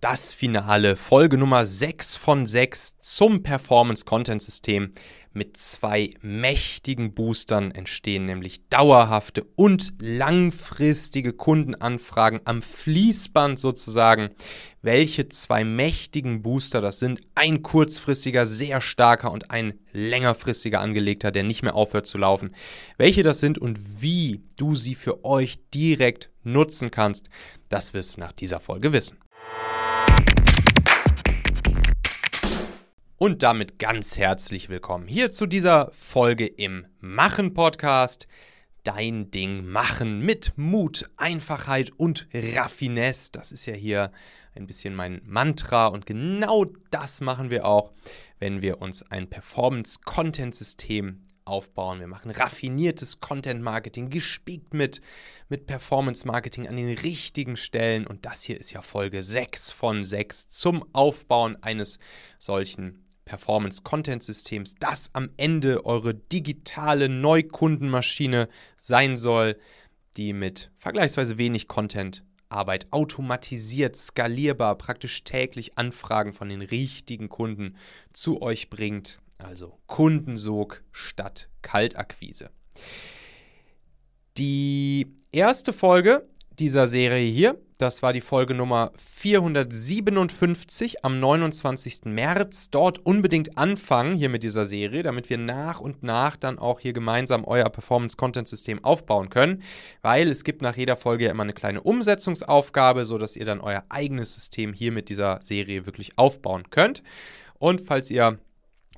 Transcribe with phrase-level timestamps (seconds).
[0.00, 4.92] das Finale, Folge Nummer 6 von 6 zum Performance Content System.
[5.32, 14.30] Mit zwei mächtigen Boostern entstehen nämlich dauerhafte und langfristige Kundenanfragen am Fließband sozusagen.
[14.82, 17.20] Welche zwei mächtigen Booster das sind?
[17.34, 22.54] Ein kurzfristiger, sehr starker und ein längerfristiger angelegter, der nicht mehr aufhört zu laufen.
[22.96, 27.28] Welche das sind und wie du sie für euch direkt nutzen kannst,
[27.68, 29.18] das wirst du nach dieser Folge wissen.
[33.20, 38.28] Und damit ganz herzlich willkommen hier zu dieser Folge im Machen Podcast.
[38.84, 43.32] Dein Ding machen mit Mut, Einfachheit und Raffinesse.
[43.32, 44.12] Das ist ja hier
[44.54, 47.90] ein bisschen mein Mantra und genau das machen wir auch,
[48.38, 51.98] wenn wir uns ein Performance-Content-System aufbauen.
[51.98, 55.00] Wir machen raffiniertes Content-Marketing, gespiegt mit,
[55.48, 58.06] mit Performance-Marketing an den richtigen Stellen.
[58.06, 61.98] Und das hier ist ja Folge 6 von 6 zum Aufbauen eines
[62.38, 69.58] solchen Performance-Content-Systems, das am Ende eure digitale Neukundenmaschine sein soll,
[70.16, 77.76] die mit vergleichsweise wenig Content Arbeit automatisiert, skalierbar, praktisch täglich Anfragen von den richtigen Kunden
[78.14, 79.20] zu euch bringt.
[79.36, 82.50] Also Kundensog statt Kaltakquise.
[84.38, 86.26] Die erste Folge
[86.60, 92.06] dieser Serie hier das war die Folge Nummer 457 am 29.
[92.06, 92.70] März.
[92.70, 96.92] Dort unbedingt anfangen hier mit dieser Serie, damit wir nach und nach dann auch hier
[96.92, 99.62] gemeinsam euer Performance-Content-System aufbauen können.
[100.02, 103.84] Weil es gibt nach jeder Folge ja immer eine kleine Umsetzungsaufgabe, sodass ihr dann euer
[103.90, 107.04] eigenes System hier mit dieser Serie wirklich aufbauen könnt.
[107.60, 108.40] Und falls ihr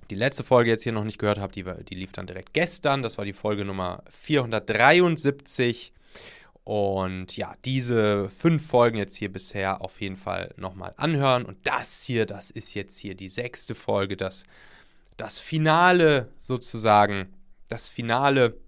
[0.08, 3.02] die letzte Folge jetzt hier noch nicht gehört habt, die, die lief dann direkt gestern.
[3.02, 5.92] Das war die Folge Nummer 473
[6.64, 11.44] und ja, diese fünf Folgen jetzt hier bisher auf jeden Fall nochmal anhören.
[11.44, 14.44] Und das hier, das ist jetzt hier die sechste Folge, das,
[15.16, 17.34] das Finale sozusagen,
[17.68, 18.58] das Finale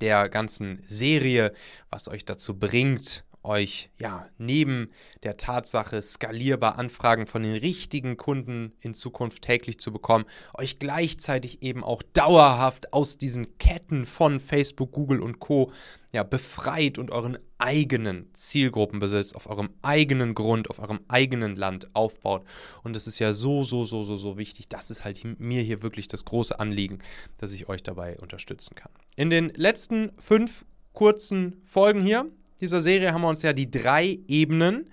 [0.00, 1.52] der ganzen Serie,
[1.90, 4.90] was euch dazu bringt, euch ja neben
[5.22, 10.24] der Tatsache, skalierbar Anfragen von den richtigen Kunden in Zukunft täglich zu bekommen,
[10.56, 15.72] euch gleichzeitig eben auch dauerhaft aus diesen Ketten von Facebook, Google und Co.
[16.12, 22.44] Ja, befreit und euren eigenen Zielgruppenbesitz auf eurem eigenen Grund, auf eurem eigenen Land aufbaut.
[22.82, 24.68] Und das ist ja so, so, so, so, so wichtig.
[24.68, 26.98] Das ist halt mir hier wirklich das große Anliegen,
[27.38, 28.90] dass ich euch dabei unterstützen kann.
[29.14, 32.26] In den letzten fünf kurzen Folgen hier
[32.60, 34.90] dieser Serie haben wir uns ja die drei Ebenen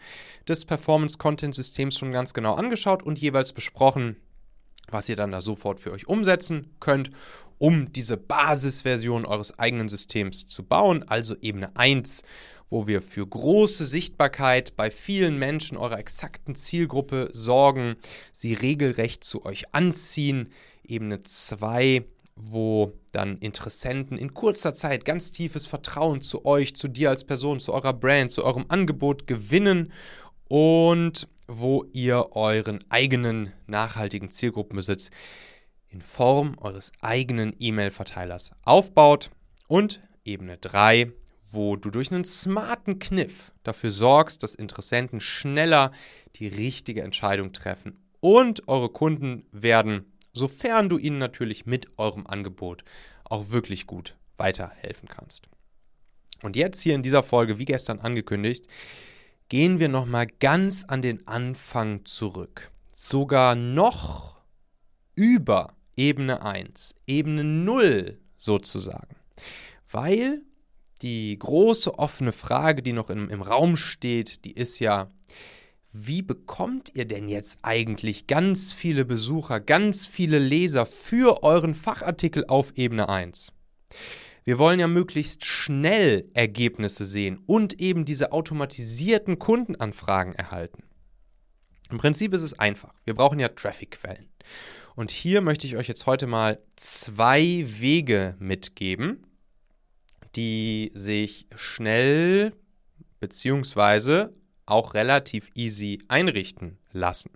[0.47, 4.17] des Performance-Content-Systems schon ganz genau angeschaut und jeweils besprochen,
[4.89, 7.11] was ihr dann da sofort für euch umsetzen könnt,
[7.57, 12.23] um diese Basisversion eures eigenen Systems zu bauen, also Ebene 1,
[12.69, 17.95] wo wir für große Sichtbarkeit bei vielen Menschen eurer exakten Zielgruppe sorgen,
[18.31, 20.49] sie regelrecht zu euch anziehen.
[20.83, 22.05] Ebene 2,
[22.37, 27.59] wo dann Interessenten in kurzer Zeit ganz tiefes Vertrauen zu euch, zu dir als Person,
[27.59, 29.91] zu eurer Brand, zu eurem Angebot gewinnen
[30.47, 35.09] und wo ihr euren eigenen nachhaltigen Zielgruppenbesitz
[35.89, 39.31] in Form eures eigenen E-Mail-Verteilers aufbaut.
[39.67, 41.11] Und Ebene 3,
[41.51, 45.91] wo du durch einen smarten Kniff dafür sorgst, dass Interessenten schneller
[46.35, 50.05] die richtige Entscheidung treffen und eure Kunden werden
[50.37, 52.83] sofern du ihnen natürlich mit eurem Angebot
[53.23, 55.47] auch wirklich gut weiterhelfen kannst.
[56.43, 58.67] Und jetzt hier in dieser Folge, wie gestern angekündigt,
[59.49, 62.71] gehen wir nochmal ganz an den Anfang zurück.
[62.93, 64.37] Sogar noch
[65.15, 69.15] über Ebene 1, Ebene 0 sozusagen.
[69.89, 70.41] Weil
[71.01, 75.11] die große offene Frage, die noch im, im Raum steht, die ist ja,
[75.91, 82.45] wie bekommt ihr denn jetzt eigentlich ganz viele Besucher, ganz viele Leser für euren Fachartikel
[82.47, 83.51] auf Ebene 1?
[84.43, 90.83] Wir wollen ja möglichst schnell Ergebnisse sehen und eben diese automatisierten Kundenanfragen erhalten.
[91.89, 92.93] Im Prinzip ist es einfach.
[93.05, 94.29] Wir brauchen ja Traffic-Quellen.
[94.95, 99.25] Und hier möchte ich euch jetzt heute mal zwei Wege mitgeben,
[100.35, 102.53] die sich schnell
[103.19, 104.33] beziehungsweise
[104.67, 107.31] auch relativ easy einrichten lassen.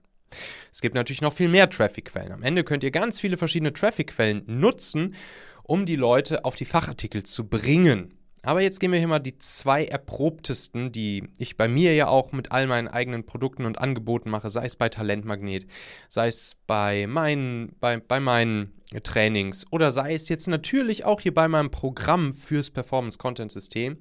[0.72, 2.32] Es gibt natürlich noch viel mehr Traffic-Quellen.
[2.32, 5.16] Am Ende könnt ihr ganz viele verschiedene Traffic-Quellen nutzen,
[5.64, 8.18] um die Leute auf die Fachartikel zu bringen.
[8.44, 12.32] Aber jetzt gehen wir hier mal die zwei erprobtesten, die ich bei mir ja auch
[12.32, 15.68] mit all meinen eigenen Produkten und Angeboten mache, sei es bei Talentmagnet,
[16.10, 18.74] sei es bei meinen, bei, bei meinen
[19.04, 23.98] Trainings oder sei es jetzt natürlich auch hier bei meinem Programm fürs Performance Content System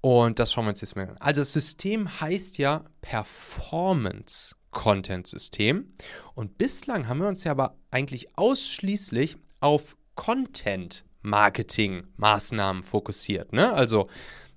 [0.00, 1.16] Und das schauen wir uns jetzt mal an.
[1.18, 5.94] Also das System heißt ja Performance Content System.
[6.34, 13.52] Und bislang haben wir uns ja aber eigentlich ausschließlich auf Content Marketing Maßnahmen fokussiert.
[13.52, 13.72] Ne?
[13.72, 14.08] Also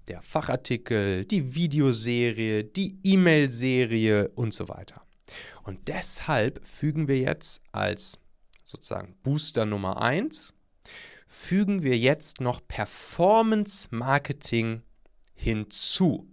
[0.10, 5.04] der Fachartikel, die Videoserie, die E-Mail-Serie und so weiter.
[5.64, 8.18] Und deshalb fügen wir jetzt als
[8.64, 10.54] sozusagen Booster Nummer 1,
[11.28, 14.82] fügen wir jetzt noch Performance Marketing
[15.40, 16.28] hinzu.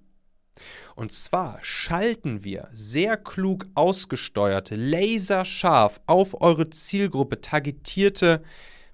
[0.95, 8.43] Und zwar schalten wir sehr klug ausgesteuerte, laserscharf auf eure Zielgruppe targetierte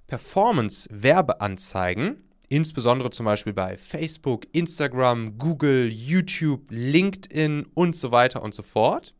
[0.07, 8.63] Performance-Werbeanzeigen, insbesondere zum Beispiel bei Facebook, Instagram, Google, YouTube, LinkedIn und so weiter und so
[8.63, 9.15] fort.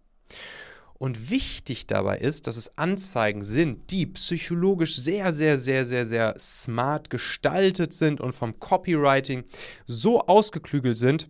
[1.04, 6.34] Und wichtig dabei ist, dass es Anzeigen sind, die psychologisch sehr, sehr, sehr, sehr, sehr
[6.40, 9.44] smart gestaltet sind und vom Copywriting
[9.86, 11.28] so ausgeklügelt sind,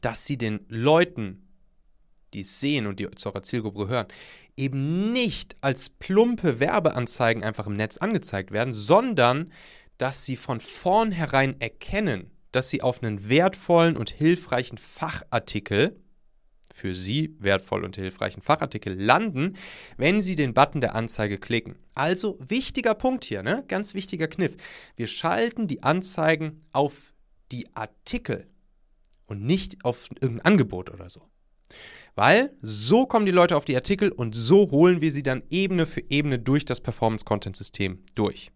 [0.00, 1.46] dass sie den Leuten,
[2.32, 4.06] die es sehen und die zu eurer Zielgruppe gehören,
[4.56, 9.52] eben nicht als plumpe Werbeanzeigen einfach im Netz angezeigt werden, sondern
[9.98, 16.00] dass sie von vornherein erkennen, dass sie auf einen wertvollen und hilfreichen Fachartikel,
[16.72, 19.56] für Sie wertvoll und hilfreichen Fachartikel landen,
[19.96, 21.76] wenn Sie den Button der Anzeige klicken.
[21.94, 23.64] Also wichtiger Punkt hier, ne?
[23.68, 24.56] ganz wichtiger Kniff.
[24.96, 27.12] Wir schalten die Anzeigen auf
[27.52, 28.46] die Artikel
[29.26, 31.22] und nicht auf irgendein Angebot oder so.
[32.14, 35.84] Weil so kommen die Leute auf die Artikel und so holen wir sie dann Ebene
[35.84, 38.50] für Ebene durch das Performance-Content-System durch.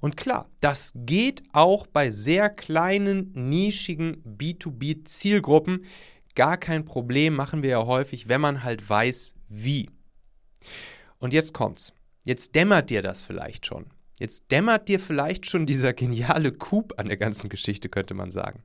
[0.00, 5.84] Und klar, das geht auch bei sehr kleinen, nischigen B2B-Zielgruppen.
[6.38, 9.90] Gar kein Problem, machen wir ja häufig, wenn man halt weiß, wie.
[11.18, 11.92] Und jetzt kommt's.
[12.24, 13.86] Jetzt dämmert dir das vielleicht schon.
[14.20, 18.62] Jetzt dämmert dir vielleicht schon dieser geniale Coup an der ganzen Geschichte, könnte man sagen.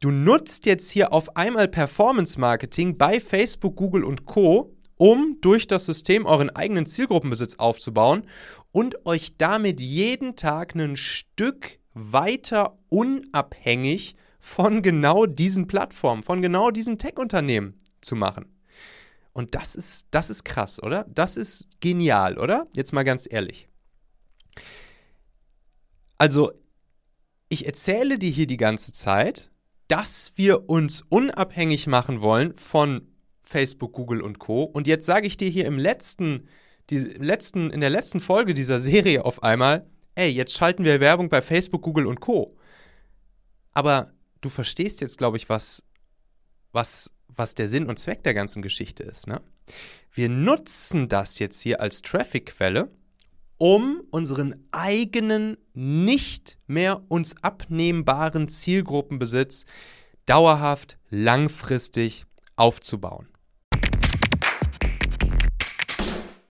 [0.00, 5.66] Du nutzt jetzt hier auf einmal Performance Marketing bei Facebook, Google und Co, um durch
[5.66, 8.22] das System euren eigenen Zielgruppenbesitz aufzubauen
[8.70, 14.14] und euch damit jeden Tag ein Stück weiter unabhängig
[14.48, 18.46] von genau diesen Plattformen, von genau diesen Tech-Unternehmen zu machen.
[19.34, 21.04] Und das ist, das ist krass, oder?
[21.08, 22.66] Das ist genial, oder?
[22.72, 23.68] Jetzt mal ganz ehrlich.
[26.16, 26.52] Also,
[27.50, 29.50] ich erzähle dir hier die ganze Zeit,
[29.86, 33.06] dass wir uns unabhängig machen wollen von
[33.42, 34.64] Facebook, Google und Co.
[34.64, 36.48] Und jetzt sage ich dir hier im letzten,
[36.88, 41.28] die, letzten, in der letzten Folge dieser Serie auf einmal, ey, jetzt schalten wir Werbung
[41.28, 42.56] bei Facebook, Google und Co.
[43.72, 45.82] Aber du verstehst jetzt, glaube ich, was,
[46.72, 49.26] was, was der Sinn und Zweck der ganzen Geschichte ist.
[49.26, 49.40] Ne?
[50.12, 52.90] Wir nutzen das jetzt hier als Traffic-Quelle
[53.58, 59.64] um unseren eigenen, nicht mehr uns abnehmbaren Zielgruppenbesitz
[60.26, 62.24] dauerhaft, langfristig
[62.54, 63.28] aufzubauen.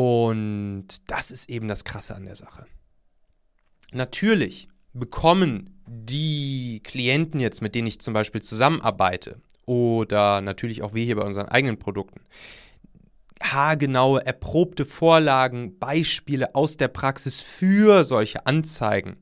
[0.00, 2.64] Und das ist eben das Krasse an der Sache.
[3.92, 11.04] Natürlich bekommen die Klienten jetzt, mit denen ich zum Beispiel zusammenarbeite, oder natürlich auch wir
[11.04, 12.22] hier bei unseren eigenen Produkten,
[13.42, 19.18] haargenaue, erprobte Vorlagen, Beispiele aus der Praxis für solche Anzeigen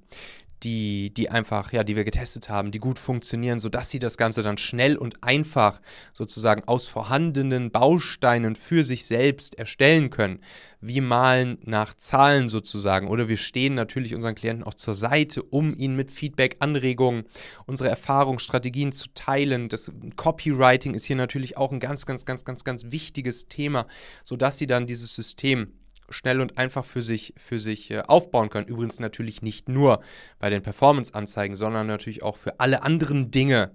[0.63, 4.43] die, die einfach, ja, die wir getestet haben, die gut funktionieren, sodass sie das Ganze
[4.43, 5.81] dann schnell und einfach
[6.13, 10.41] sozusagen aus vorhandenen Bausteinen für sich selbst erstellen können.
[10.81, 13.09] Wie malen nach Zahlen sozusagen.
[13.09, 17.25] Oder wir stehen natürlich unseren Klienten auch zur Seite, um ihnen mit Feedback, Anregungen,
[17.67, 19.69] unsere Erfahrungsstrategien zu teilen.
[19.69, 23.87] Das Copywriting ist hier natürlich auch ein ganz, ganz, ganz, ganz, ganz wichtiges Thema,
[24.23, 25.73] sodass sie dann dieses System
[26.11, 28.67] schnell und einfach für sich, für sich äh, aufbauen können.
[28.67, 30.01] Übrigens natürlich nicht nur
[30.39, 33.73] bei den Performance-Anzeigen, sondern natürlich auch für alle anderen Dinge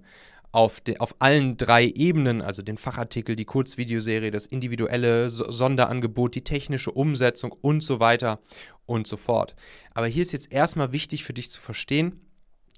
[0.54, 6.44] auf, de, auf allen drei Ebenen, also den Fachartikel, die Kurzvideoserie, das individuelle Sonderangebot, die
[6.44, 8.40] technische Umsetzung und so weiter
[8.86, 9.56] und so fort.
[9.92, 12.20] Aber hier ist jetzt erstmal wichtig für dich zu verstehen,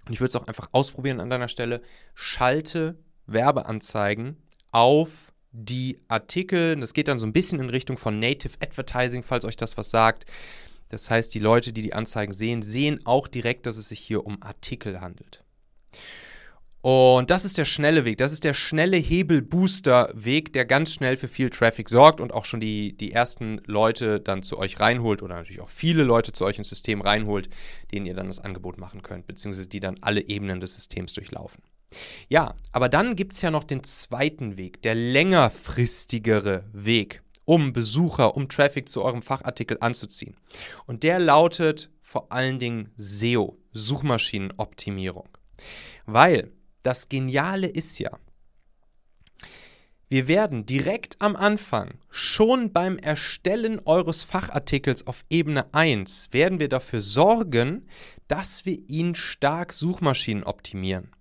[0.07, 1.83] und ich würde es auch einfach ausprobieren an deiner Stelle,
[2.15, 4.37] schalte Werbeanzeigen
[4.71, 6.77] auf die Artikel.
[6.77, 9.91] Das geht dann so ein bisschen in Richtung von Native Advertising, falls euch das was
[9.91, 10.27] sagt.
[10.89, 14.25] Das heißt, die Leute, die die Anzeigen sehen, sehen auch direkt, dass es sich hier
[14.25, 15.43] um Artikel handelt.
[16.89, 18.19] Und das ist der schnelle Weg.
[18.19, 22.61] Das ist der schnelle Hebel-Booster-Weg, der ganz schnell für viel Traffic sorgt und auch schon
[22.61, 26.59] die, die ersten Leute dann zu euch reinholt oder natürlich auch viele Leute zu euch
[26.59, 27.49] ins System reinholt,
[27.93, 31.61] denen ihr dann das Angebot machen könnt, beziehungsweise die dann alle Ebenen des Systems durchlaufen.
[32.29, 38.37] Ja, aber dann gibt es ja noch den zweiten Weg, der längerfristigere Weg, um Besucher,
[38.37, 40.37] um Traffic zu eurem Fachartikel anzuziehen.
[40.87, 45.29] Und der lautet vor allen Dingen SEO, Suchmaschinenoptimierung.
[46.07, 46.53] Weil
[46.83, 48.19] das Geniale ist ja,
[50.09, 56.69] wir werden direkt am Anfang, schon beim Erstellen eures Fachartikels auf Ebene 1, werden wir
[56.69, 57.89] dafür sorgen,
[58.29, 61.16] dass wir ihn stark Suchmaschinen optimieren.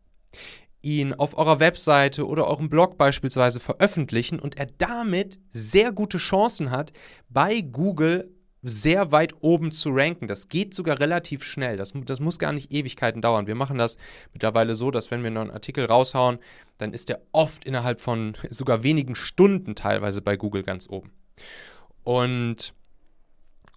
[0.82, 6.70] Ihn auf eurer Webseite oder eurem Blog beispielsweise veröffentlichen und er damit sehr gute Chancen
[6.70, 6.94] hat,
[7.27, 8.36] bei Google
[8.68, 10.27] sehr weit oben zu ranken.
[10.27, 11.77] Das geht sogar relativ schnell.
[11.77, 13.46] Das, das muss gar nicht Ewigkeiten dauern.
[13.46, 13.98] Wir machen das
[14.34, 16.39] mittlerweile so, dass wenn wir einen Artikel raushauen,
[16.80, 21.12] dann ist der oft innerhalb von sogar wenigen Stunden teilweise bei Google ganz oben.
[22.04, 22.74] Und,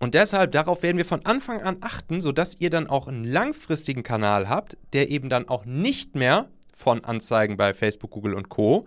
[0.01, 4.03] und deshalb, darauf werden wir von Anfang an achten, sodass ihr dann auch einen langfristigen
[4.03, 8.87] Kanal habt, der eben dann auch nicht mehr von Anzeigen bei Facebook, Google und Co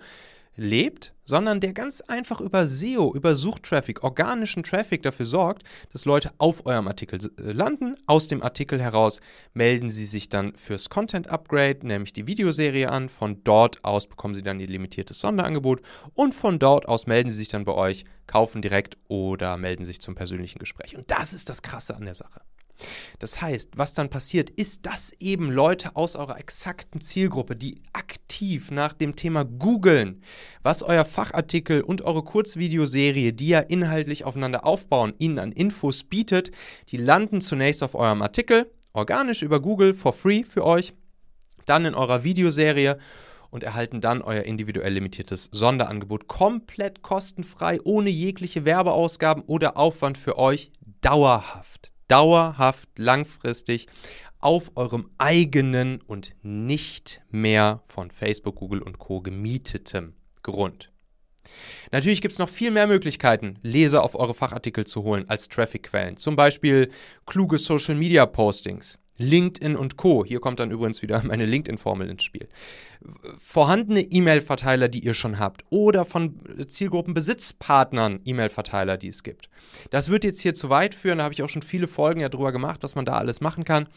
[0.55, 6.31] lebt, sondern der ganz einfach über SEO, über Suchtraffic, organischen Traffic dafür sorgt, dass Leute
[6.37, 7.95] auf eurem Artikel äh, landen.
[8.05, 9.21] Aus dem Artikel heraus
[9.53, 13.09] melden sie sich dann fürs Content Upgrade, nämlich die Videoserie an.
[13.09, 15.81] Von dort aus bekommen sie dann ihr limitiertes Sonderangebot
[16.13, 20.01] und von dort aus melden sie sich dann bei euch, kaufen direkt oder melden sich
[20.01, 20.97] zum persönlichen Gespräch.
[20.97, 22.41] Und das ist das Krasse an der Sache.
[23.19, 28.71] Das heißt, was dann passiert, ist, dass eben Leute aus eurer exakten Zielgruppe, die aktiv
[28.71, 30.21] nach dem Thema googeln,
[30.63, 36.51] was euer Fachartikel und eure Kurzvideoserie, die ja inhaltlich aufeinander aufbauen, ihnen an Infos bietet,
[36.89, 40.93] die landen zunächst auf eurem Artikel, organisch über Google, for free für euch,
[41.65, 42.97] dann in eurer Videoserie
[43.51, 50.37] und erhalten dann euer individuell limitiertes Sonderangebot komplett kostenfrei, ohne jegliche Werbeausgaben oder Aufwand für
[50.37, 50.71] euch,
[51.01, 53.87] dauerhaft dauerhaft, langfristig
[54.39, 60.13] auf eurem eigenen und nicht mehr von Facebook, Google und Co gemietetem
[60.43, 60.91] Grund.
[61.91, 66.17] Natürlich gibt es noch viel mehr Möglichkeiten, Leser auf eure Fachartikel zu holen als Traffic-Quellen.
[66.17, 66.91] Zum Beispiel
[67.25, 70.25] kluge Social-Media-Postings, LinkedIn und Co.
[70.25, 72.47] Hier kommt dann übrigens wieder meine LinkedIn-Formel ins Spiel.
[73.37, 79.49] Vorhandene E-Mail-Verteiler, die ihr schon habt, oder von Zielgruppenbesitzpartnern E-Mail-Verteiler, die es gibt.
[79.89, 82.29] Das wird jetzt hier zu weit führen, da habe ich auch schon viele Folgen ja
[82.29, 83.87] drüber gemacht, was man da alles machen kann.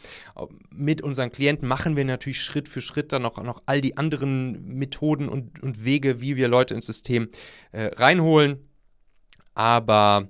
[0.69, 4.65] Mit unseren Klienten machen wir natürlich Schritt für Schritt dann noch, noch all die anderen
[4.65, 7.29] Methoden und, und Wege, wie wir Leute ins System
[7.71, 8.69] äh, reinholen.
[9.53, 10.27] Aber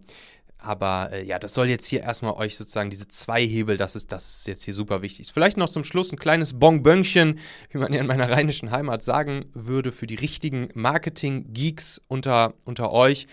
[0.65, 4.11] aber äh, ja, das soll jetzt hier erstmal euch sozusagen diese zwei Hebel, das ist,
[4.11, 5.31] das ist jetzt hier super wichtig.
[5.31, 9.45] Vielleicht noch zum Schluss ein kleines Bonbönchen, wie man ja in meiner rheinischen Heimat sagen
[9.53, 13.27] würde, für die richtigen Marketing-Geeks unter, unter euch.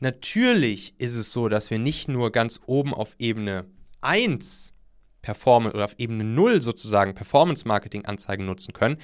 [0.00, 3.66] Natürlich ist es so, dass wir nicht nur ganz oben auf Ebene
[4.00, 4.74] 1
[5.22, 8.96] Performance oder auf Ebene 0 sozusagen Performance-Marketing-Anzeigen nutzen können,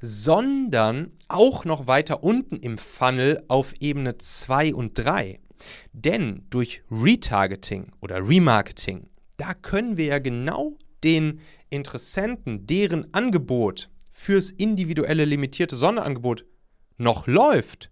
[0.00, 5.40] sondern auch noch weiter unten im Funnel auf Ebene 2 und 3.
[5.92, 14.50] Denn durch Retargeting oder Remarketing, da können wir ja genau den Interessenten, deren Angebot fürs
[14.50, 16.44] individuelle limitierte Sonderangebot
[16.96, 17.90] noch läuft,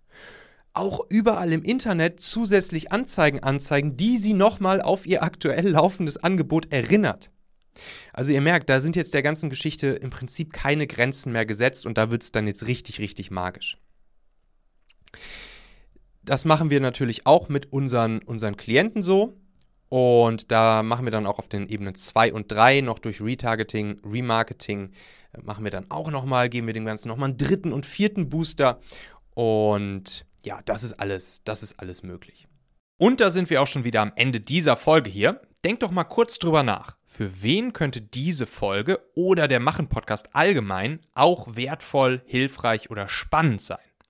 [0.73, 6.73] auch überall im Internet zusätzlich Anzeigen anzeigen, die sie nochmal auf ihr aktuell laufendes Angebot
[6.73, 7.31] erinnert.
[8.13, 11.87] Also ihr merkt, da sind jetzt der ganzen Geschichte im Prinzip keine Grenzen mehr gesetzt
[11.87, 13.79] und da wird es dann jetzt richtig, richtig magisch.
[16.25, 19.37] Das machen wir natürlich auch mit unseren, unseren Klienten so.
[19.89, 24.01] Und da machen wir dann auch auf den Ebenen 2 und 3 noch durch Retargeting,
[24.05, 24.91] Remarketing,
[25.33, 28.29] äh, machen wir dann auch nochmal, geben wir dem Ganzen nochmal einen dritten und vierten
[28.29, 28.81] Booster.
[29.35, 32.49] Und ja, das ist alles, das ist alles möglich.
[32.97, 35.41] Und da sind wir auch schon wieder am Ende dieser Folge hier.
[35.65, 36.97] Denkt doch mal kurz drüber nach.
[37.05, 43.79] Für wen könnte diese Folge oder der Machen-Podcast allgemein auch wertvoll, hilfreich oder spannend sein?